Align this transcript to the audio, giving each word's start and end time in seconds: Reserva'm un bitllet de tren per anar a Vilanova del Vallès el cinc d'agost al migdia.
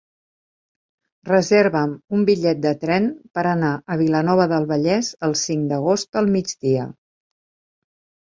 Reserva'm 1.29 1.91
un 2.19 2.23
bitllet 2.29 2.63
de 2.63 2.71
tren 2.85 3.03
per 3.37 3.43
anar 3.51 3.69
a 3.95 3.99
Vilanova 4.01 4.47
del 4.53 4.65
Vallès 4.71 5.09
el 5.29 5.37
cinc 5.43 5.69
d'agost 5.73 6.21
al 6.23 6.31
migdia. 6.37 6.87